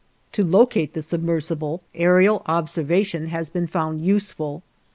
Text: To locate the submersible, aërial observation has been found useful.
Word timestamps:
To 0.31 0.43
locate 0.43 0.93
the 0.93 1.03
submersible, 1.03 1.83
aërial 1.93 2.41
observation 2.47 3.27
has 3.27 3.51
been 3.51 3.67
found 3.67 4.03
useful. 4.03 4.63